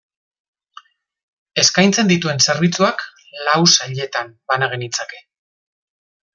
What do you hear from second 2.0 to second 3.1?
dituen zerbitzuak